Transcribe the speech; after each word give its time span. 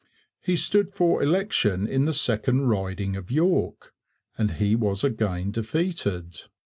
He 0.39 0.55
stood 0.55 0.89
for 0.89 1.21
election 1.21 1.87
in 1.87 2.05
the 2.05 2.13
second 2.15 2.65
riding 2.69 3.15
of 3.15 3.29
York, 3.29 3.93
and 4.35 4.53
he 4.53 4.75
was 4.75 5.03
again 5.03 5.51
defeated. 5.51 6.37